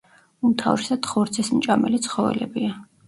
[0.47, 2.73] უმთავრესად ხორცისმჭამელი ცხოველებია.